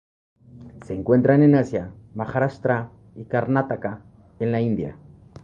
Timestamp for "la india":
4.51-4.97